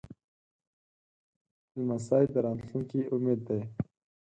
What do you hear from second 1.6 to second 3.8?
لمسی د راتلونکي امید دی.